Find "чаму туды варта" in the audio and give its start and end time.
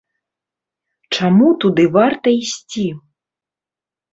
1.17-2.27